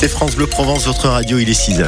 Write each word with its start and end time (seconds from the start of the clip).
C'est 0.00 0.08
France 0.08 0.36
Bleu 0.36 0.46
Provence, 0.46 0.86
votre 0.86 1.08
radio, 1.08 1.38
il 1.40 1.50
est 1.50 1.54
6 1.54 1.82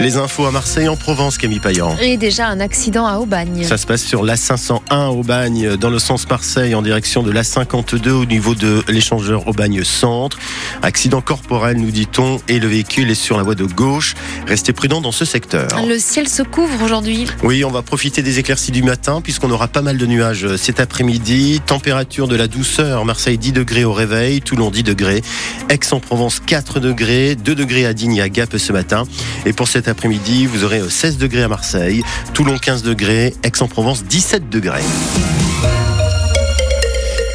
Les 0.00 0.16
infos 0.16 0.46
à 0.46 0.52
Marseille 0.52 0.88
en 0.88 0.96
Provence, 0.96 1.38
Camille 1.38 1.58
Payan. 1.58 1.96
Et 2.00 2.16
déjà 2.16 2.46
un 2.46 2.60
accident 2.60 3.04
à 3.04 3.18
Aubagne. 3.18 3.64
Ça 3.64 3.76
se 3.76 3.84
passe 3.84 4.04
sur 4.04 4.24
l'A501 4.24 5.08
Aubagne, 5.08 5.76
dans 5.76 5.90
le 5.90 5.98
sens 5.98 6.28
Marseille, 6.28 6.74
en 6.76 6.82
direction 6.82 7.24
de 7.24 7.32
l'A52 7.32 8.10
au 8.10 8.24
niveau 8.24 8.54
de 8.54 8.84
l'échangeur 8.86 9.48
Aubagne 9.48 9.82
Centre. 9.82 10.38
Accident 10.82 11.20
corporel, 11.20 11.78
nous 11.78 11.90
dit-on, 11.90 12.40
et 12.46 12.60
le 12.60 12.68
véhicule 12.68 13.10
est 13.10 13.16
sur 13.16 13.36
la 13.36 13.42
voie 13.42 13.56
de 13.56 13.64
gauche. 13.64 14.14
Restez 14.46 14.72
prudent 14.72 15.00
dans 15.00 15.10
ce 15.10 15.24
secteur. 15.24 15.68
Le 15.84 15.98
ciel 15.98 16.28
se 16.28 16.42
couvre 16.42 16.80
aujourd'hui. 16.84 17.26
Oui, 17.42 17.64
on 17.64 17.70
va 17.70 17.82
profiter 17.82 18.22
des 18.22 18.38
éclaircies 18.38 18.72
du 18.72 18.84
matin, 18.84 19.20
puisqu'on 19.20 19.50
aura 19.50 19.66
pas 19.66 19.82
mal 19.82 19.98
de 19.98 20.06
nuages 20.06 20.56
cet 20.56 20.78
après-midi. 20.78 21.60
Température 21.66 22.28
de 22.28 22.36
la 22.36 22.46
douceur, 22.46 23.04
Marseille 23.04 23.36
10 23.36 23.52
degrés 23.52 23.84
au 23.84 23.92
réveil, 23.92 24.42
Toulon 24.42 24.70
10 24.70 24.84
degrés, 24.84 25.22
Aix-en-Provence 25.70 26.40
4 26.46 26.78
degrés, 26.78 27.34
2 27.34 27.54
degrés 27.56 27.84
à 27.84 27.94
Digne 27.94 28.16
et 28.16 28.22
à 28.22 28.28
Gap 28.28 28.56
ce 28.56 28.72
matin. 28.72 29.02
Et 29.44 29.52
pour 29.52 29.66
cette 29.66 29.87
après-midi, 29.88 30.46
vous 30.46 30.64
aurez 30.64 30.80
16 30.88 31.18
degrés 31.18 31.42
à 31.42 31.48
Marseille, 31.48 32.02
Toulon 32.34 32.58
15 32.58 32.82
degrés, 32.82 33.34
Aix-en-Provence 33.42 34.04
17 34.04 34.48
degrés. 34.48 34.82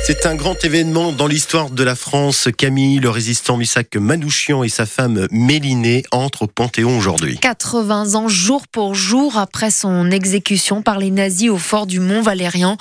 C'est 0.05 0.25
un 0.25 0.35
grand 0.35 0.65
événement 0.65 1.13
dans 1.13 1.27
l'histoire 1.27 1.69
de 1.69 1.81
la 1.81 1.95
France. 1.95 2.49
Camille, 2.57 2.99
le 2.99 3.09
résistant 3.09 3.55
Missak 3.55 3.95
Manouchian 3.95 4.61
et 4.61 4.67
sa 4.67 4.85
femme 4.85 5.29
Mélinée 5.31 6.03
entrent 6.11 6.41
au 6.41 6.47
Panthéon 6.47 6.97
aujourd'hui. 6.97 7.37
80 7.37 8.15
ans 8.15 8.27
jour 8.27 8.67
pour 8.67 8.95
jour 8.95 9.37
après 9.37 9.71
son 9.71 10.11
exécution 10.11 10.81
par 10.81 10.99
les 10.99 11.09
nazis 11.09 11.49
au 11.49 11.57
fort 11.57 11.87
du 11.87 12.01
Mont 12.01 12.21
Valérien. 12.21 12.75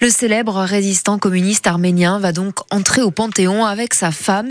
Le 0.00 0.08
célèbre 0.08 0.62
résistant 0.62 1.18
communiste 1.18 1.66
arménien 1.66 2.18
va 2.18 2.32
donc 2.32 2.54
entrer 2.70 3.02
au 3.02 3.10
Panthéon 3.10 3.66
avec 3.66 3.92
sa 3.92 4.10
femme 4.10 4.50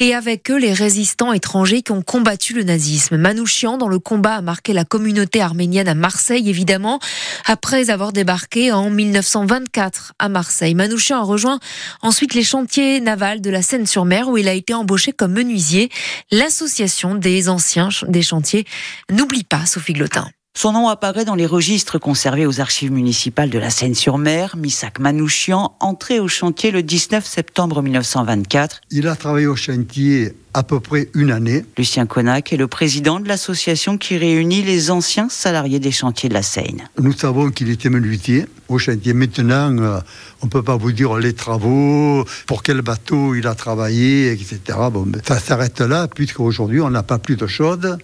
et 0.00 0.12
avec 0.12 0.50
eux 0.50 0.58
les 0.58 0.72
résistants 0.72 1.32
étrangers 1.32 1.82
qui 1.82 1.92
ont 1.92 2.02
combattu 2.02 2.52
le 2.52 2.64
nazisme. 2.64 3.16
Manouchian, 3.16 3.78
dans 3.78 3.86
le 3.86 4.00
combat, 4.00 4.34
a 4.34 4.40
marqué 4.40 4.72
la 4.72 4.84
communauté 4.84 5.40
arménienne 5.40 5.86
à 5.86 5.94
Marseille, 5.94 6.50
évidemment, 6.50 6.98
après 7.46 7.90
avoir 7.90 8.12
débarqué 8.12 8.72
en 8.72 8.90
1924 8.90 10.14
à 10.18 10.28
Marseille. 10.28 10.74
Manouchian 10.74 11.18
a 11.18 11.22
rejoint 11.22 11.60
Ensuite, 12.02 12.34
les 12.34 12.42
chantiers 12.42 13.00
navals 13.00 13.40
de 13.40 13.50
la 13.50 13.62
Seine-sur-Mer 13.62 14.28
où 14.28 14.38
il 14.38 14.48
a 14.48 14.52
été 14.52 14.74
embauché 14.74 15.12
comme 15.12 15.32
menuisier. 15.32 15.90
L'association 16.30 17.14
des 17.14 17.48
anciens 17.48 17.88
des 18.08 18.22
chantiers 18.22 18.66
n'oublie 19.10 19.44
pas 19.44 19.66
Sophie 19.66 19.92
Glotin. 19.92 20.28
Son 20.54 20.72
nom 20.72 20.88
apparaît 20.88 21.24
dans 21.24 21.36
les 21.36 21.46
registres 21.46 21.98
conservés 21.98 22.44
aux 22.44 22.60
archives 22.60 22.92
municipales 22.92 23.50
de 23.50 23.58
la 23.58 23.70
Seine-sur-Mer. 23.70 24.56
Missak 24.56 24.98
Manouchian, 24.98 25.74
entré 25.80 26.18
au 26.20 26.28
chantier 26.28 26.70
le 26.70 26.82
19 26.82 27.24
septembre 27.24 27.80
1924. 27.82 28.82
Il 28.90 29.06
a 29.06 29.14
travaillé 29.16 29.46
au 29.46 29.56
chantier 29.56 30.34
à 30.52 30.64
peu 30.64 30.80
près 30.80 31.08
une 31.14 31.30
année. 31.30 31.64
Lucien 31.78 32.04
Connac 32.04 32.52
est 32.52 32.56
le 32.56 32.66
président 32.66 33.20
de 33.20 33.28
l'association 33.28 33.96
qui 33.96 34.18
réunit 34.18 34.62
les 34.62 34.90
anciens 34.90 35.28
salariés 35.28 35.78
des 35.78 35.92
chantiers 35.92 36.28
de 36.28 36.34
la 36.34 36.42
Seine. 36.42 36.82
Nous 36.98 37.12
savons 37.12 37.50
qu'il 37.50 37.70
était 37.70 37.88
menuisier 37.88 38.46
au 38.68 38.78
chantier. 38.78 39.14
Maintenant, 39.14 39.78
euh, 39.78 40.00
on 40.42 40.46
ne 40.46 40.50
peut 40.50 40.64
pas 40.64 40.76
vous 40.76 40.92
dire 40.92 41.16
les 41.16 41.32
travaux, 41.32 42.24
pour 42.46 42.64
quel 42.64 42.82
bateau 42.82 43.36
il 43.36 43.46
a 43.46 43.54
travaillé, 43.54 44.32
etc. 44.32 44.58
Bon, 44.92 45.06
ça 45.26 45.38
s'arrête 45.38 45.80
là, 45.80 46.08
puisqu'aujourd'hui, 46.08 46.80
on 46.80 46.90
n'a 46.90 47.04
pas 47.04 47.18
plus 47.18 47.36
de 47.36 47.46
choses 47.46 47.96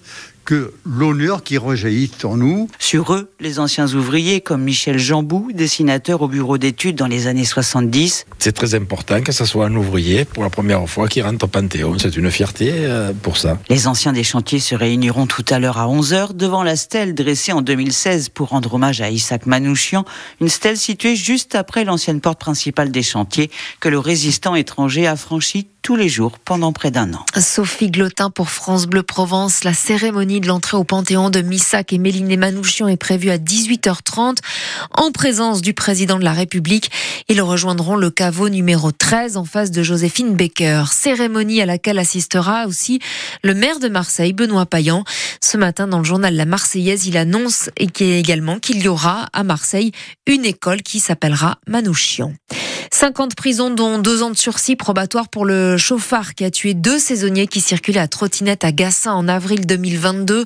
que 0.47 0.73
l'honneur 0.87 1.43
qui 1.43 1.59
rejaillit 1.59 2.11
sur 2.17 2.37
nous. 2.37 2.71
Sur 2.79 3.13
eux, 3.13 3.31
les 3.41 3.59
anciens 3.59 3.93
ouvriers 3.93 4.41
comme 4.41 4.63
Michel 4.63 4.99
Jambou, 4.99 5.51
dessinateur 5.53 6.23
au 6.23 6.29
bureau 6.29 6.57
d'études 6.57 6.97
dans 6.97 7.09
les 7.09 7.27
années 7.27 7.45
70. 7.45 8.27
C'est 8.39 8.53
très 8.53 8.75
important 8.75 9.21
que 9.21 9.33
ce 9.33 9.45
soit 9.45 9.67
un 9.67 9.75
ouvrier 9.75 10.25
pour 10.25 10.45
la 10.45 10.51
première 10.51 10.89
fois 10.89 11.09
qui 11.09 11.21
rentre 11.21 11.45
au 11.45 11.49
Panthéon. 11.49 11.99
C'est 11.99 12.17
une 12.17 12.31
fierté 12.31 12.71
euh, 12.73 13.13
pour 13.23 13.37
ça. 13.37 13.59
Les 13.69 13.89
anciens 13.89 14.13
des 14.13 14.23
chantiers 14.23 14.61
se 14.61 14.77
réuniront 14.77 15.27
tout 15.27 15.45
à 15.51 15.59
l'heure 15.59 15.79
à 15.79 15.87
11h 15.89 16.35
devant 16.35 16.63
la 16.63 16.77
stèle 16.77 17.15
dressée 17.15 17.53
en 17.53 17.61
2016 17.61 18.29
pour 18.29 18.51
rendre 18.51 18.75
hommage 18.75 19.01
à 19.01 19.11
Isaac 19.11 19.47
Manouchian, 19.47 20.05
une 20.41 20.49
stèle 20.49 20.77
située 20.77 21.17
juste 21.17 21.57
après 21.57 21.85
l'ancienne 21.85 22.21
porte 22.21 22.39
principale 22.39 22.93
des 22.93 23.03
chantiers 23.03 23.51
que 23.81 23.89
le 23.89 23.99
résistant 23.99 24.55
étranger 24.55 25.09
a 25.09 25.17
franchi 25.17 25.67
tous 25.87 25.95
les 25.95 26.09
jours 26.09 26.41
pendant 26.41 26.73
près 26.73 26.91
d'un 26.91 27.15
an. 27.15 27.25
Sophie 27.39 27.93
Glotin 27.93 28.29
pour 28.29 28.51
France 28.51 28.87
Bleu 28.87 29.05
Provence. 29.05 29.63
La 29.63 29.73
cérémonie 29.73 30.41
de 30.41 30.49
l'entrée 30.49 30.77
au 30.77 30.83
Panthéon 30.83 31.31
de 31.31 31.43
Missac 31.43 31.93
et 31.93 31.99
Méliné 31.99 32.37
Manouchian 32.37 32.89
est 32.89 32.97
prévue 32.97 33.31
à 33.31 33.39
18h30 33.39 34.39
en 34.91 35.13
présence 35.13 35.63
du 35.63 35.75
président 35.75 36.19
de 36.19 36.25
la 36.25 36.33
République. 36.33 36.91
Ils 37.29 37.41
rejoindront 37.41 37.95
le 37.95 38.11
caveau 38.11 38.49
numéro 38.49 38.91
13 38.91 39.37
en 39.37 39.45
face 39.45 39.71
de 39.71 39.85
Joséphine 39.85 40.35
Baker. 40.35 40.87
Cérémonie 40.91 41.63
à 41.63 41.67
laquelle 41.67 42.01
assistera 42.01 42.67
aussi 42.67 42.99
le 43.45 43.55
maire 43.55 43.79
de 43.79 43.89
Marseille, 43.89 44.33
Benoît 44.33 44.67
Payan. 44.67 45.05
Ce 45.41 45.57
matin, 45.57 45.87
dans 45.87 45.99
le 45.99 46.05
journal 46.05 46.35
La 46.35 46.47
Marseillaise, 46.47 47.07
il 47.07 47.17
annonce 47.17 47.71
également 47.77 48.59
qu'il 48.59 48.83
y 48.83 48.89
aura 48.89 49.29
à 49.33 49.45
Marseille 49.45 49.93
une 50.27 50.47
école 50.47 50.83
qui 50.83 50.99
s'appellera 50.99 51.59
Manouchian. 51.69 52.33
50 52.93 53.35
prisons, 53.35 53.71
dont 53.71 53.99
deux 53.99 54.23
ans 54.23 54.31
de 54.31 54.37
sursis 54.37 54.77
probatoire 54.77 55.29
pour 55.29 55.45
le 55.45 55.77
chauffard 55.77 56.35
qui 56.35 56.45
a 56.45 56.51
tué 56.51 56.75
deux 56.75 56.99
saisonniers 56.99 57.47
qui 57.47 57.61
circulaient 57.61 58.01
à 58.01 58.09
trottinette 58.09 58.65
à 58.65 58.73
Gassin 58.73 59.13
en 59.13 59.29
avril 59.29 59.67
2022. 59.67 60.45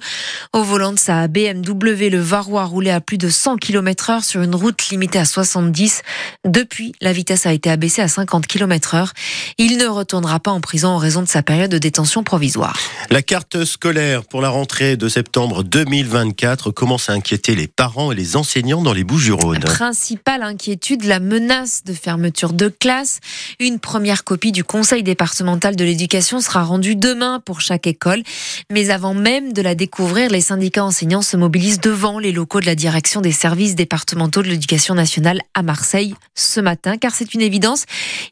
Au 0.53 0.62
volant 0.62 0.93
de 0.93 0.99
sa 0.99 1.28
BMW, 1.28 2.09
le 2.11 2.21
Varois 2.21 2.65
roulait 2.65 2.91
à 2.91 3.01
plus 3.01 3.19
de 3.19 3.28
100 3.28 3.56
km 3.56 4.11
heure 4.11 4.25
sur 4.25 4.43
une 4.43 4.55
route 4.55 4.89
limitée 4.89 5.19
à 5.19 5.25
70. 5.25 6.03
Depuis, 6.45 6.93
la 7.01 7.12
vitesse 7.12 7.47
a 7.47 7.53
été 7.53 7.71
abaissée 7.71 8.03
à 8.03 8.09
50 8.09 8.47
km 8.47 8.95
heure. 8.95 9.12
Il 9.59 9.77
ne 9.77 9.87
retournera 9.87 10.41
pas 10.41 10.51
en 10.51 10.61
prison 10.61 10.89
en 10.89 10.99
raison 10.99 11.22
de 11.22 11.28
sa 11.28 11.43
période 11.43 11.71
de 11.71 11.78
détention 11.78 12.22
provisoire. 12.22 12.78
La 13.11 13.22
carte 13.22 13.65
scolaire 13.65 14.25
pour 14.25 14.41
la 14.41 14.49
rentrée 14.49 14.97
de 14.97 15.09
septembre 15.09 15.62
2024 15.62 16.71
commence 16.71 17.11
à 17.11 17.12
inquiéter 17.12 17.55
les 17.55 17.69
parents 17.69 18.12
et 18.12 18.15
les 18.15 18.37
enseignants 18.37 18.83
dans 18.83 18.93
les 18.93 19.05
Bouches-du-Rhône. 19.05 19.61
Principale 19.61 20.43
inquiétude, 20.43 21.05
la 21.05 21.21
menace 21.21 21.84
de 21.84 21.93
fermeture 21.93 22.29
de 22.30 22.68
classe. 22.68 23.20
Une 23.58 23.78
première 23.78 24.24
copie 24.24 24.52
du 24.52 24.64
Conseil 24.64 25.02
départemental 25.02 25.76
de 25.76 25.84
l'éducation 25.84 26.41
sera 26.41 26.62
rendue 26.62 26.96
demain 26.96 27.41
pour 27.44 27.60
chaque 27.60 27.86
école. 27.86 28.22
Mais 28.70 28.91
avant 28.91 29.14
même 29.14 29.52
de 29.52 29.62
la 29.62 29.74
découvrir, 29.74 30.30
les 30.30 30.41
syndicats 30.41 30.84
enseignants 30.84 31.22
se 31.22 31.36
mobilisent 31.36 31.80
devant 31.80 32.18
les 32.18 32.32
locaux 32.32 32.60
de 32.60 32.66
la 32.66 32.74
direction 32.74 33.20
des 33.20 33.32
services 33.32 33.74
départementaux 33.74 34.42
de 34.42 34.48
l'éducation 34.48 34.94
nationale 34.94 35.41
à 35.54 35.62
Marseille 35.62 36.14
ce 36.34 36.60
matin, 36.60 36.96
car 36.96 37.14
c'est 37.14 37.34
une 37.34 37.42
évidence. 37.42 37.84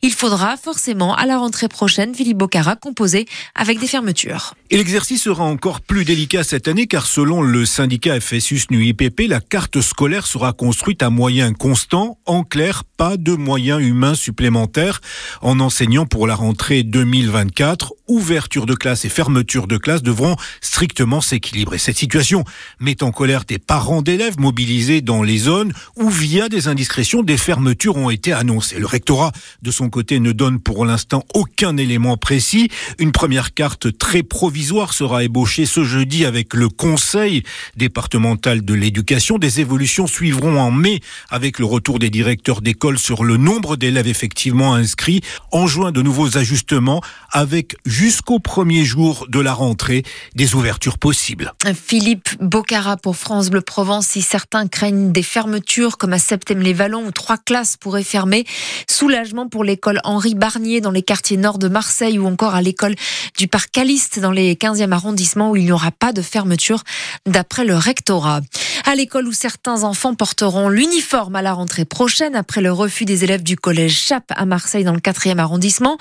Il 0.03 0.13
faudra 0.13 0.57
forcément, 0.57 1.15
à 1.15 1.27
la 1.27 1.39
rentrée 1.39 1.69
prochaine, 1.69 2.15
Philippe 2.15 2.39
Bocara 2.39 2.77
composer 2.77 3.27
avec 3.55 3.79
des 3.79 3.87
fermetures. 3.87 4.55
Et 4.71 4.77
l'exercice 4.77 5.23
sera 5.23 5.45
encore 5.45 5.81
plus 5.81 6.05
délicat 6.05 6.45
cette 6.45 6.69
année, 6.69 6.87
car 6.87 7.07
selon 7.07 7.41
le 7.41 7.65
syndicat 7.65 8.21
FSUS 8.21 8.67
NUIPP, 8.71 9.23
la 9.27 9.41
carte 9.41 9.81
scolaire 9.81 10.27
sera 10.27 10.53
construite 10.53 11.03
à 11.03 11.09
moyens 11.09 11.55
constants. 11.59 12.19
En 12.27 12.45
clair, 12.45 12.85
pas 12.99 13.17
de 13.17 13.33
moyens 13.33 13.81
humains 13.81 14.15
supplémentaires 14.15 15.01
en 15.41 15.59
enseignant 15.61 16.05
pour 16.05 16.27
la 16.27 16.35
rentrée 16.35 16.83
2024. 16.83 17.95
Ouverture 18.09 18.67
de 18.67 18.75
classe 18.75 19.07
et 19.07 19.09
fermeture 19.09 19.69
de 19.69 19.79
classe 19.79 20.03
devront 20.03 20.37
strictement 20.61 21.23
s'équilibrer. 21.23 21.79
Cette 21.79 21.97
situation 21.97 22.45
met 22.79 23.03
en 23.03 23.11
colère 23.11 23.45
des 23.45 23.59
parents 23.59 24.03
d'élèves 24.03 24.39
mobilisés 24.39 25.01
dans 25.01 25.23
les 25.23 25.39
zones 25.39 25.73
où, 25.97 26.11
via 26.11 26.51
des 26.51 26.69
indiscrétions, 26.69 27.23
des 27.23 27.39
fermetures 27.39 27.97
ont 27.97 28.11
été 28.11 28.35
annoncées. 28.35 28.79
Le 28.79 28.87
rectorat, 28.87 29.33
de 29.63 29.71
son 29.71 29.89
côté, 29.89 30.21
ne 30.21 30.33
donne 30.33 30.61
pour 30.61 30.85
l'instant 30.85 31.25
aucun 31.33 31.79
élément 31.79 32.19
précis. 32.19 32.69
Une 32.99 33.13
première 33.13 33.55
carte 33.55 33.97
très 33.97 34.23
provisoire 34.23 34.58
sera 34.63 35.25
ébauchée 35.25 35.67
ce 35.67 35.85
jeudi 35.85 36.25
avec 36.25 36.55
le 36.55 36.69
Conseil 36.69 37.43
départemental 37.77 38.65
de 38.65 38.75
l'éducation. 38.75 39.39
Des 39.39 39.61
évolutions 39.61 40.07
suivront 40.07 40.61
en 40.61 40.71
mai 40.71 41.01
avec 41.31 41.59
le 41.59 41.65
retour 41.65 41.99
des 41.99 42.11
directeurs 42.11 42.61
d'école 42.61 42.99
sur 42.99 43.25
le 43.25 43.37
nombre 43.37 43.77
d'élèves 43.77 44.09
effectivement 44.09 44.75
inscrits, 44.75 45.21
en 45.53 45.67
juin 45.67 45.93
de 45.93 46.03
nouveaux 46.03 46.37
ajustements 46.37 47.03
avec 47.31 47.77
jusqu'au 47.87 48.39
premier 48.39 48.85
jour 48.85 49.27
de 49.29 49.41
la 49.41 49.53
rentrée 49.53 50.03
des 50.35 50.55
ouvertures 50.55 50.99
possibles. 50.99 51.55
Philippe 51.75 52.31
Bocara 52.41 52.97
pour 52.97 53.17
France 53.17 53.51
Bleu 53.51 53.61
Provence. 53.61 54.09
Si 54.09 54.23
certains 54.23 54.67
craignent 54.67 55.13
des 55.13 55.23
fermetures 55.23 55.99
comme 55.99 56.13
à 56.13 56.19
Septem-les-Vallons 56.19 57.07
où 57.07 57.13
trois 57.13 57.39
classes 57.39 57.77
pourraient 57.77 58.03
fermer, 58.03 58.45
soulagement 58.89 59.49
pour 59.49 59.65
l'école 59.65 60.01
Henri 60.05 60.35
Barnier 60.35 60.81
dans 60.81 60.91
les 60.91 61.03
quartiers 61.03 61.37
nord 61.37 61.59
de 61.59 61.69
Marseille 61.69 62.19
ou 62.19 62.27
encore 62.27 62.55
à 62.55 62.63
l'école 62.63 62.95
du 63.37 63.49
Parc 63.49 63.71
Caliste 63.71 64.19
dans 64.19 64.33
les 64.33 64.48
et 64.49 64.55
15e 64.55 64.93
arrondissement 64.93 65.51
où 65.51 65.57
il 65.57 65.65
n'y 65.65 65.73
aura 65.73 65.91
pas 65.91 66.13
de 66.13 66.23
fermeture 66.23 66.83
d'après 67.27 67.65
le 67.65 67.77
rectorat. 67.77 68.41
À 68.85 68.95
l'école 68.95 69.29
où 69.29 69.33
certains 69.33 69.83
enfants 69.85 70.15
porteront 70.15 70.69
l'uniforme 70.69 71.37
à 71.37 71.43
la 71.43 71.53
rentrée 71.53 71.85
prochaine 71.85 72.35
après 72.35 72.61
le 72.61 72.73
refus 72.73 73.05
des 73.05 73.25
élèves 73.25 73.43
du 73.43 73.57
collège 73.57 73.99
Chap 73.99 74.25
à 74.31 74.47
Marseille 74.47 74.85
dans 74.85 74.95
le 74.95 75.01
4e 75.01 75.39
arrondissement, 75.39 75.99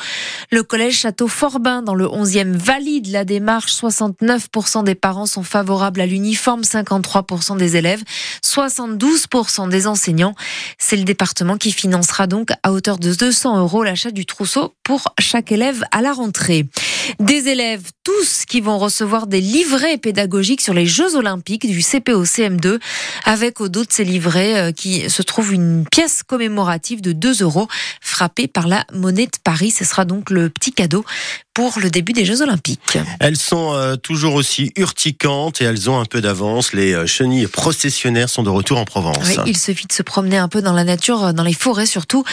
le 0.52 0.64
collège 0.64 1.00
Château-Forbin 1.00 1.82
dans 1.82 1.96
le 1.96 2.06
11e 2.06 2.54
valide 2.54 3.08
la 3.08 3.26
démarche. 3.26 3.74
69% 3.76 4.84
des 4.84 4.96
parents 4.96 5.26
sont 5.26 5.44
favorables 5.44 6.00
à 6.00 6.06
l'uniforme, 6.06 6.62
53% 6.62 7.58
des 7.58 7.76
élèves, 7.76 8.04
72% 8.44 9.70
des 9.70 9.88
enseignants. 9.88 10.36
C'est 10.78 10.96
le 10.96 11.04
département 11.04 11.58
qui 11.58 11.72
financera 11.72 12.28
donc 12.28 12.52
à 12.64 12.72
hauteur 12.72 12.98
de 12.98 13.14
200 13.14 13.60
euros 13.60 13.84
l'achat 13.84 14.12
du 14.12 14.26
trousseau 14.26 14.76
pour 14.84 15.14
chaque 15.20 15.52
élève 15.52 15.84
à 15.92 16.02
la 16.02 16.14
rentrée. 16.14 16.66
Des 17.20 17.48
élèves, 17.48 17.84
tous 18.04 18.37
qui 18.46 18.62
vont 18.62 18.78
recevoir 18.78 19.28
des 19.28 19.42
livrets 19.42 19.98
pédagogiques 19.98 20.62
sur 20.62 20.74
les 20.74 20.86
Jeux 20.86 21.16
Olympiques 21.16 21.68
du 21.68 21.80
CPO-CM2, 21.80 22.80
avec 23.26 23.62
au 23.62 23.70
dos 23.70 23.86
de 23.86 23.92
ces 23.92 24.04
livrets 24.04 24.58
euh, 24.58 24.72
qui 24.72 25.10
se 25.10 25.22
trouve 25.22 25.54
une 25.54 25.86
pièce 25.90 26.24
commémorative 26.24 27.02
de 27.02 27.12
2 27.12 27.44
euros 27.44 27.68
frappée 28.02 28.48
par 28.48 28.68
la 28.68 28.86
monnaie 28.94 29.26
de 29.26 29.38
Paris. 29.44 29.72
Ce 29.72 29.86
sera 29.86 30.06
donc 30.06 30.30
le 30.30 30.50
petit 30.50 30.72
cadeau 30.72 31.06
pour 31.58 31.80
le 31.80 31.90
début 31.90 32.14
des 32.14 32.24
Jeux 32.24 32.44
Olympiques. 32.44 33.00
Elles 33.20 33.36
sont 33.36 33.74
euh, 33.74 33.96
toujours 33.96 34.36
aussi 34.36 34.72
urticantes 34.76 35.60
et 35.60 35.64
elles 35.64 35.90
ont 35.90 36.00
un 36.00 36.06
peu 36.06 36.22
d'avance. 36.22 36.72
Les 36.72 36.94
euh, 36.94 37.08
chenilles 37.08 37.48
processionnaires 37.48 38.30
sont 38.30 38.44
de 38.44 38.52
retour 38.52 38.78
en 38.78 38.86
Provence. 38.86 39.18
Oui, 39.26 39.38
il 39.48 39.58
suffit 39.58 39.88
de 39.88 39.92
se 39.92 40.04
promener 40.04 40.38
un 40.38 40.50
peu 40.50 40.62
dans 40.62 40.74
la 40.74 40.84
nature, 40.84 41.26
euh, 41.26 41.34
dans 41.34 41.42
les 41.42 41.54
forêts 41.56 41.88
surtout, 41.88 42.24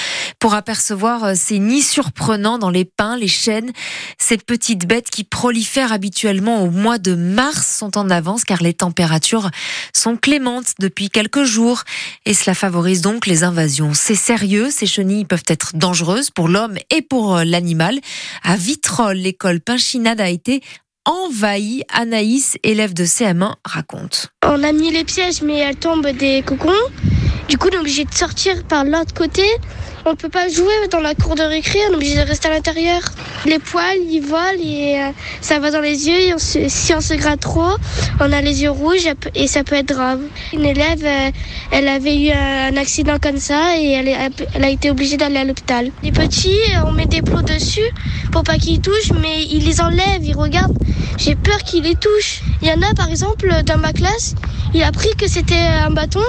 pour 0.40 0.52
apercevoir 0.52 1.34
ces 1.36 1.58
nids 1.58 1.80
surprenants 1.80 2.58
dans 2.58 2.68
les 2.68 2.84
pins, 2.84 3.16
les 3.16 3.28
chênes. 3.28 3.72
Ces 4.18 4.36
petites 4.36 4.86
bêtes 4.86 5.08
qui 5.08 5.24
prolifèrent 5.24 5.94
habituellement 5.94 6.62
au 6.62 6.68
mois 6.68 6.98
de 6.98 7.14
mars 7.14 7.78
sont 7.78 7.96
en 7.96 8.10
avance 8.10 8.44
car 8.44 8.62
les 8.62 8.74
températures 8.74 9.50
sont 9.94 10.18
clémentes 10.18 10.74
depuis 10.80 11.08
quelques 11.08 11.44
jours 11.44 11.84
et 12.26 12.34
cela 12.34 12.52
favorise 12.52 13.00
donc 13.00 13.24
les 13.24 13.42
invasions. 13.42 13.92
C'est 13.94 14.16
sérieux, 14.16 14.68
ces 14.70 14.84
chenilles 14.84 15.24
peuvent 15.24 15.48
être 15.48 15.70
dangereuses 15.74 16.28
pour 16.28 16.46
l'homme 16.46 16.76
et 16.90 17.00
pour 17.00 17.38
l'animal. 17.38 17.98
À 18.42 18.56
Vitrolles, 18.56 19.13
l'école 19.14 19.60
Pinchinade 19.60 20.20
a 20.20 20.28
été 20.28 20.62
envahie. 21.04 21.82
Anaïs, 21.92 22.58
élève 22.62 22.94
de 22.94 23.04
CM1, 23.04 23.54
raconte. 23.64 24.28
On 24.44 24.62
a 24.62 24.72
mis 24.72 24.90
les 24.90 25.04
pièges, 25.04 25.42
mais 25.42 25.58
elles 25.58 25.76
tombent 25.76 26.10
des 26.10 26.42
cocons. 26.42 26.72
Du 27.48 27.58
coup, 27.58 27.68
on 27.70 27.76
est 27.76 27.78
obligé 27.78 28.04
de 28.04 28.14
sortir 28.14 28.64
par 28.64 28.84
l'autre 28.84 29.12
côté. 29.14 29.42
On 30.06 30.16
peut 30.16 30.28
pas 30.28 30.48
jouer 30.48 30.88
dans 30.90 31.00
la 31.00 31.14
cour 31.14 31.34
de 31.34 31.42
récré, 31.42 31.78
on 31.88 31.92
est 31.92 31.96
obligé 31.96 32.16
de 32.16 32.28
rester 32.28 32.48
à 32.48 32.52
l'intérieur. 32.52 33.00
Les 33.46 33.58
poils, 33.58 33.98
ils 34.10 34.20
volent 34.20 34.62
et 34.62 35.02
euh, 35.02 35.10
ça 35.40 35.58
va 35.58 35.70
dans 35.70 35.80
les 35.80 36.08
yeux. 36.08 36.36
Si 36.38 36.94
on 36.94 37.00
se 37.00 37.14
gratte 37.14 37.40
trop, 37.40 37.76
on 38.20 38.32
a 38.32 38.40
les 38.42 38.62
yeux 38.62 38.70
rouges 38.70 39.08
et 39.34 39.46
ça 39.46 39.64
peut 39.64 39.76
être 39.76 39.94
grave. 39.94 40.20
Une 40.52 40.66
élève, 40.66 41.02
euh, 41.04 41.30
elle 41.70 41.88
avait 41.88 42.20
eu 42.20 42.30
un 42.32 42.76
accident 42.76 43.16
comme 43.18 43.38
ça 43.38 43.78
et 43.78 43.92
elle, 43.92 44.08
elle 44.54 44.64
a 44.64 44.68
été 44.68 44.90
obligée 44.90 45.16
d'aller 45.16 45.38
à 45.38 45.44
l'hôpital. 45.44 45.90
Les 46.02 46.12
petits, 46.12 46.58
euh, 46.76 46.84
on 46.86 46.92
met 46.92 47.06
des 47.06 47.22
plots 47.22 47.40
dessus 47.42 47.90
pour 48.30 48.42
pas 48.42 48.58
qu'ils 48.58 48.82
touchent, 48.82 49.12
mais 49.22 49.44
ils 49.44 49.64
les 49.64 49.80
enlèvent, 49.80 50.22
ils 50.22 50.36
regardent. 50.36 50.76
J'ai 51.16 51.34
peur 51.34 51.58
qu'ils 51.58 51.84
les 51.84 51.94
touchent. 51.94 52.42
Il 52.60 52.68
y 52.68 52.72
en 52.72 52.82
a, 52.82 52.92
par 52.94 53.08
exemple, 53.08 53.48
dans 53.64 53.78
ma 53.78 53.92
classe, 53.92 54.34
il 54.74 54.82
a 54.82 54.88
appris 54.88 55.14
que 55.16 55.28
c'était 55.28 55.54
un 55.54 55.90
bâton, 55.90 56.20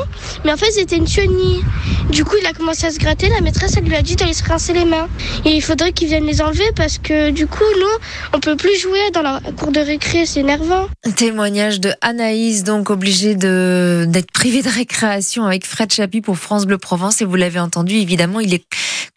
mais 0.44 0.54
en 0.54 0.58
fait, 0.58 0.72
c'était 0.72 0.98
une 0.98 1.08
chenille. 1.08 1.64
Du 2.12 2.24
coup, 2.24 2.36
il 2.40 2.46
a 2.46 2.54
commencé 2.54 2.86
à 2.86 2.92
se 2.92 3.00
gratter. 3.00 3.28
La 3.30 3.42
maîtresse, 3.42 3.74
elle 3.78 3.86
lui 3.86 3.96
a 3.96 4.02
dit 4.02 4.16
d'aller 4.16 4.34
se 4.34 4.44
rincer 4.44 4.74
les 4.74 4.86
mains. 4.86 5.10
Et 5.44 5.50
il 5.50 5.62
faudrait 5.62 5.92
qu'ils 5.92 6.08
viennent 6.08 6.28
les 6.28 6.42
enlever 6.42 6.72
parce 6.76 7.00
que, 7.00 7.32
du 7.32 7.48
coup, 7.48 7.64
nous, 7.80 8.08
on 8.34 8.40
peut 8.40 8.56
plus 8.56 8.80
jouer 8.80 9.12
dans 9.14 9.24
la 9.24 9.42
cour 9.58 9.72
de 9.72 9.80
récré. 9.80 10.26
C'est 10.26 10.42
énervant. 10.42 10.88
Témoignage 11.16 11.80
de 11.80 11.92
Anaïs, 12.02 12.64
donc 12.64 12.92
obligée 12.92 13.36
d'être 13.36 14.32
privée 14.32 14.62
de 14.62 14.70
récréation 14.70 15.46
avec 15.46 15.66
Fred 15.66 15.92
Chapuis 15.92 16.22
pour 16.22 16.38
France 16.38 16.66
Bleu 16.66 16.78
Provence. 16.78 17.22
Et 17.22 17.26
vous 17.26 17.36
l'avez 17.36 17.60
entendu, 17.60 17.96
évidemment, 17.96 18.40
il 18.40 18.54
est 18.54 18.66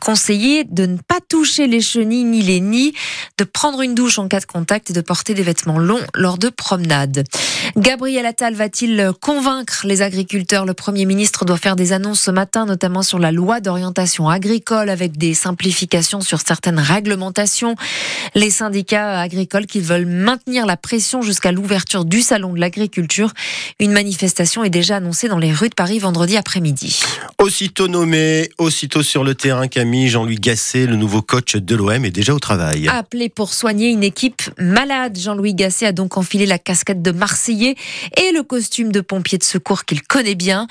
conseillé 0.02 0.64
de 0.64 0.86
ne 0.86 0.96
pas 0.96 1.17
toucher 1.28 1.66
les 1.66 1.80
chenilles 1.80 2.24
ni 2.24 2.42
les 2.42 2.60
nids, 2.60 2.94
de 3.36 3.44
prendre 3.44 3.82
une 3.82 3.94
douche 3.94 4.18
en 4.18 4.28
cas 4.28 4.40
de 4.40 4.46
contact 4.46 4.90
et 4.90 4.92
de 4.92 5.00
porter 5.00 5.34
des 5.34 5.42
vêtements 5.42 5.78
longs 5.78 6.00
lors 6.14 6.38
de 6.38 6.48
promenades. 6.48 7.24
Gabriel 7.76 8.26
Attal 8.26 8.54
va-t-il 8.54 9.12
convaincre 9.20 9.82
les 9.84 10.02
agriculteurs? 10.02 10.64
Le 10.64 10.74
Premier 10.74 11.04
ministre 11.04 11.44
doit 11.44 11.56
faire 11.56 11.76
des 11.76 11.92
annonces 11.92 12.20
ce 12.20 12.30
matin, 12.30 12.66
notamment 12.66 13.02
sur 13.02 13.18
la 13.18 13.32
loi 13.32 13.60
d'orientation 13.60 14.28
agricole 14.28 14.88
avec 14.88 15.16
des 15.16 15.34
simplifications 15.34 16.20
sur 16.20 16.40
certaines 16.40 16.78
réglementations. 16.78 17.74
Les 18.34 18.50
syndicats 18.50 19.20
agricoles 19.20 19.66
qui 19.66 19.80
veulent 19.80 20.06
maintenir 20.06 20.66
la 20.66 20.76
pression 20.76 21.22
jusqu'à 21.22 21.52
l'ouverture 21.52 22.04
du 22.04 22.22
salon 22.22 22.54
de 22.54 22.60
l'agriculture. 22.60 23.32
Une 23.80 23.92
manifestation 23.92 24.64
est 24.64 24.70
déjà 24.70 24.96
annoncée 24.96 25.28
dans 25.28 25.38
les 25.38 25.52
rues 25.52 25.68
de 25.68 25.74
Paris 25.74 25.98
vendredi 25.98 26.36
après-midi. 26.36 27.00
Aussitôt 27.38 27.88
nommé, 27.88 28.48
aussitôt 28.58 29.02
sur 29.02 29.24
le 29.24 29.34
terrain, 29.34 29.68
Camille, 29.68 30.08
Jean-Louis 30.08 30.36
Gasset, 30.40 30.86
le 30.86 30.96
nouveau 30.96 31.17
coach 31.20 31.56
de 31.56 31.76
l'OM, 31.76 32.04
est 32.04 32.10
déjà 32.10 32.34
au 32.34 32.38
travail. 32.38 32.88
Appelé 32.88 33.28
pour 33.28 33.52
soigner 33.52 33.90
une 33.90 34.02
équipe 34.02 34.42
malade, 34.58 35.18
Jean-Louis 35.18 35.54
Gasset 35.54 35.86
a 35.86 35.92
donc 35.92 36.16
enfilé 36.16 36.46
la 36.46 36.58
casquette 36.58 37.02
de 37.02 37.10
Marseillais 37.10 37.76
et 38.16 38.32
le 38.32 38.42
costume 38.42 38.92
de 38.92 39.00
pompier 39.00 39.38
de 39.38 39.44
secours 39.44 39.84
qu'il 39.84 40.02
connaît 40.02 40.34
bien. 40.34 40.66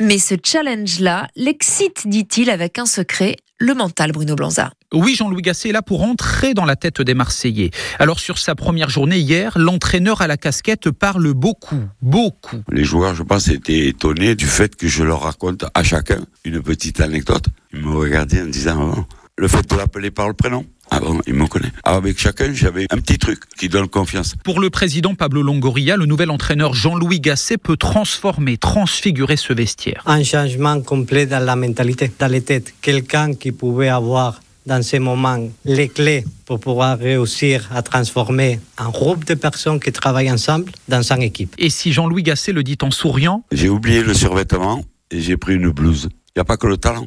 Mais 0.00 0.18
ce 0.18 0.34
challenge-là 0.42 1.28
l'excite, 1.36 2.06
dit-il, 2.06 2.50
avec 2.50 2.78
un 2.78 2.86
secret, 2.86 3.36
le 3.58 3.74
mental, 3.74 4.12
Bruno 4.12 4.34
Blanza. 4.34 4.72
Oui, 4.92 5.14
Jean-Louis 5.14 5.42
Gasset 5.42 5.70
est 5.70 5.72
là 5.72 5.82
pour 5.82 6.02
entrer 6.02 6.54
dans 6.54 6.64
la 6.64 6.76
tête 6.76 7.00
des 7.00 7.14
Marseillais. 7.14 7.70
Alors 7.98 8.20
sur 8.20 8.38
sa 8.38 8.54
première 8.54 8.90
journée 8.90 9.18
hier, 9.18 9.58
l'entraîneur 9.58 10.20
à 10.20 10.26
la 10.26 10.36
casquette 10.36 10.90
parle 10.90 11.32
beaucoup, 11.32 11.80
beaucoup. 12.02 12.62
Les 12.70 12.84
joueurs, 12.84 13.14
je 13.14 13.22
pense, 13.22 13.48
étaient 13.48 13.88
étonnés 13.88 14.34
du 14.34 14.46
fait 14.46 14.76
que 14.76 14.88
je 14.88 15.02
leur 15.02 15.22
raconte 15.22 15.64
à 15.74 15.82
chacun 15.82 16.20
une 16.44 16.62
petite 16.62 17.00
anecdote. 17.00 17.46
Ils 17.72 17.80
me 17.80 17.96
regardaient 17.96 18.42
en 18.42 18.46
disant, 18.46 18.76
bon, 18.76 19.04
le 19.38 19.48
fait 19.48 19.68
de 19.68 19.76
l'appeler 19.76 20.10
par 20.10 20.28
le 20.28 20.34
prénom. 20.34 20.64
Ah 20.90 21.00
bon, 21.00 21.20
il 21.26 21.34
me 21.34 21.46
connaît. 21.46 21.72
Alors 21.84 21.98
avec 21.98 22.18
chacun, 22.18 22.52
j'avais 22.52 22.86
un 22.90 22.98
petit 22.98 23.18
truc 23.18 23.40
qui 23.58 23.68
donne 23.68 23.88
confiance. 23.88 24.34
Pour 24.44 24.60
le 24.60 24.70
président 24.70 25.14
Pablo 25.14 25.42
Longoria, 25.42 25.96
le 25.96 26.06
nouvel 26.06 26.30
entraîneur 26.30 26.74
Jean-Louis 26.74 27.20
Gasset 27.20 27.58
peut 27.58 27.76
transformer, 27.76 28.56
transfigurer 28.56 29.36
ce 29.36 29.52
vestiaire. 29.52 30.02
un 30.06 30.22
changement 30.22 30.80
complet 30.80 31.26
dans 31.26 31.44
la 31.44 31.56
mentalité, 31.56 32.10
dans 32.18 32.30
les 32.30 32.40
têtes. 32.40 32.72
Quelqu'un 32.80 33.34
qui 33.34 33.52
pouvait 33.52 33.88
avoir 33.88 34.40
dans 34.64 34.82
ces 34.82 34.98
moments 34.98 35.48
les 35.64 35.88
clés 35.88 36.24
pour 36.44 36.58
pouvoir 36.58 36.98
réussir 36.98 37.68
à 37.74 37.82
transformer 37.82 38.60
un 38.78 38.88
groupe 38.88 39.24
de 39.24 39.34
personnes 39.34 39.80
qui 39.80 39.92
travaillent 39.92 40.30
ensemble 40.30 40.72
dans 40.88 41.12
une 41.12 41.22
équipe. 41.22 41.54
Et 41.58 41.70
si 41.70 41.92
Jean-Louis 41.92 42.22
Gasset 42.22 42.52
le 42.52 42.62
dit 42.62 42.78
en 42.82 42.90
souriant, 42.90 43.44
J'ai 43.52 43.68
oublié 43.68 44.02
le 44.02 44.14
survêtement 44.14 44.82
et 45.10 45.20
j'ai 45.20 45.36
pris 45.36 45.54
une 45.54 45.70
blouse. 45.70 46.08
Il 46.28 46.38
n'y 46.38 46.40
a 46.40 46.44
pas 46.44 46.56
que 46.56 46.66
le 46.66 46.76
talent, 46.76 47.06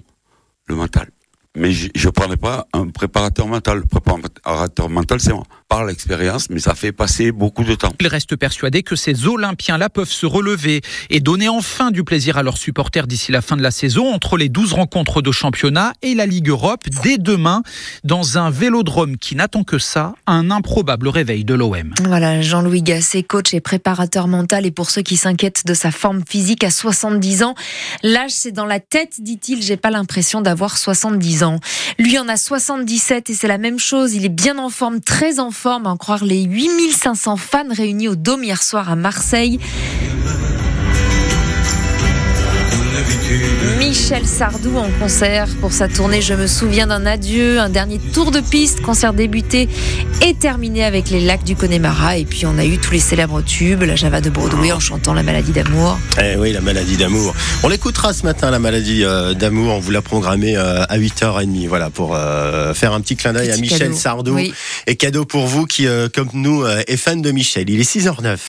le 0.68 0.76
mental. 0.76 1.10
Mais 1.60 1.74
je 1.74 1.90
ne 1.94 2.12
prenais 2.12 2.38
pas 2.38 2.68
un 2.72 2.88
préparateur 2.88 3.46
mental. 3.46 3.80
Le 3.80 3.86
préparateur 3.86 4.90
mental, 4.90 5.20
c'est 5.20 5.34
moi. 5.34 5.44
Par 5.70 5.86
l'expérience, 5.86 6.50
mais 6.50 6.60
ça 6.60 6.74
fait 6.74 6.92
passer 6.92 7.32
beaucoup 7.32 7.64
de 7.64 7.76
temps. 7.76 7.94
il 8.00 8.08
reste 8.08 8.36
persuadé 8.36 8.82
que 8.82 8.96
ces 8.96 9.28
Olympiens-là 9.28 9.88
peuvent 9.90 10.10
se 10.10 10.26
relever 10.26 10.82
et 11.12 11.20
donner 11.20 11.48
enfin 11.48 11.92
du 11.92 12.04
plaisir 12.04 12.38
à 12.38 12.44
leurs 12.44 12.58
supporters 12.58 13.06
d'ici 13.06 13.32
la 13.32 13.44
fin 13.44 13.56
de 13.56 13.62
la 13.62 13.70
saison 13.70 14.12
entre 14.12 14.36
les 14.36 14.50
12 14.50 14.74
rencontres 14.74 15.22
de 15.22 15.32
championnat 15.32 15.94
et 16.02 16.16
la 16.16 16.26
Ligue 16.26 16.50
Europe 16.50 16.86
dès 17.04 17.20
demain 17.20 17.62
dans 18.04 18.40
un 18.40 18.50
vélodrome 18.50 19.18
qui 19.18 19.36
n'attend 19.36 19.64
que 19.64 19.78
ça, 19.78 20.16
un 20.26 20.50
improbable 20.50 21.08
réveil 21.08 21.46
de 21.46 21.54
l'OM. 21.54 21.94
Voilà, 22.04 22.42
Jean-Louis 22.42 22.82
Gasset, 22.82 23.22
coach 23.22 23.54
et 23.54 23.62
préparateur 23.62 24.28
mental. 24.28 24.66
Et 24.66 24.72
pour 24.72 24.90
ceux 24.90 25.04
qui 25.04 25.18
s'inquiètent 25.18 25.68
de 25.68 25.76
sa 25.76 25.92
forme 25.92 26.24
physique 26.28 26.64
à 26.64 26.72
70 26.72 27.44
ans, 27.44 27.54
l'âge 28.02 28.32
c'est 28.32 28.52
dans 28.52 28.66
la 28.66 28.80
tête, 28.80 29.22
dit-il. 29.22 29.62
J'ai 29.62 29.78
pas 29.78 29.92
l'impression 29.92 30.42
d'avoir 30.42 30.80
70 30.80 31.44
ans. 31.44 31.60
Lui 32.00 32.18
en 32.18 32.28
a 32.28 32.38
77 32.38 33.30
et 33.30 33.34
c'est 33.36 33.48
la 33.48 33.60
même 33.60 33.78
chose. 33.78 34.16
Il 34.16 34.26
est 34.26 34.30
bien 34.30 34.58
en 34.58 34.70
forme, 34.70 35.00
très 35.00 35.40
en 35.40 35.52
forme, 35.52 35.59
en 35.66 35.98
croire 35.98 36.24
les 36.24 36.44
8500 36.44 37.36
fans 37.36 37.64
réunis 37.70 38.08
au 38.08 38.16
Dôme 38.16 38.44
hier 38.44 38.64
soir 38.64 38.90
à 38.90 38.96
Marseille. 38.96 39.60
Michel 43.78 44.26
Sardou 44.26 44.76
en 44.78 44.90
concert 45.00 45.48
pour 45.62 45.72
sa 45.72 45.88
tournée 45.88 46.22
Je 46.22 46.34
me 46.34 46.48
souviens 46.48 46.88
d'un 46.88 47.06
adieu, 47.06 47.60
un 47.60 47.70
dernier 47.70 48.00
tour 48.00 48.32
de 48.32 48.40
piste, 48.40 48.82
concert 48.82 49.14
débuté 49.14 49.70
et 50.26 50.34
terminé 50.34 50.84
avec 50.84 51.12
les 51.12 51.20
lacs 51.20 51.44
du 51.44 51.56
Connemara. 51.56 52.18
Et 52.18 52.26
puis 52.26 52.46
on 52.46 52.58
a 52.58 52.66
eu 52.66 52.80
tous 52.80 52.92
les 52.92 53.00
célèbres 53.00 53.42
tubes, 53.42 53.84
la 53.84 53.96
Java 53.96 54.22
de 54.22 54.30
Broadway 54.30 54.72
en 54.72 54.80
chantant 54.80 55.14
la 55.14 55.22
maladie 55.22 55.52
d'amour. 55.52 56.00
Eh 56.20 56.38
oui, 56.38 56.54
la 56.54 56.62
maladie 56.62 56.98
d'amour. 56.98 57.36
On 57.64 57.68
l'écoutera 57.68 58.14
ce 58.14 58.24
matin, 58.24 58.50
la 58.50 58.60
maladie 58.60 59.04
euh, 59.04 59.34
d'amour. 59.34 59.76
On 59.76 59.80
vous 59.80 59.92
l'a 59.92 60.02
programmé 60.02 60.58
euh, 60.58 60.84
à 60.90 60.98
8h30, 60.98 61.68
voilà, 61.68 61.90
pour 61.90 62.16
euh, 62.16 62.74
faire 62.74 62.94
un 62.94 63.02
petit 63.02 63.16
clin 63.16 63.34
d'œil 63.34 63.52
à 63.52 63.58
Michel 63.58 63.80
cadeau. 63.80 63.96
Sardou. 63.96 64.34
Oui. 64.34 64.54
Et 64.88 64.96
cadeau 64.96 65.26
pour 65.26 65.46
vous 65.46 65.66
qui, 65.66 65.88
comme 66.16 66.30
nous, 66.34 66.66
est 66.66 66.98
fan 66.98 67.22
de 67.22 67.32
Michel. 67.32 67.70
Il 67.70 67.80
est 67.80 67.96
6h09. 67.96 68.38